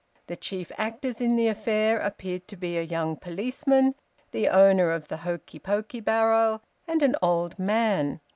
The 0.25 0.35
chief 0.35 0.71
actors 0.79 1.21
in 1.21 1.35
the 1.35 1.47
affair 1.47 1.99
appeared 1.99 2.47
to 2.47 2.57
be 2.57 2.75
a 2.75 2.81
young 2.81 3.15
policeman, 3.17 3.93
the 4.31 4.47
owner 4.49 4.89
of 4.89 5.09
the 5.09 5.17
hokey 5.17 5.59
pokey 5.59 5.99
barrow, 5.99 6.59
and 6.87 7.03
an 7.03 7.15
old 7.21 7.59
man. 7.59 8.19